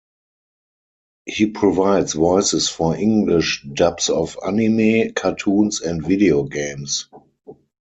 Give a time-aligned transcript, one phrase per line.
[1.27, 7.07] He provides voices for English dubs of anime, cartoons, and video games.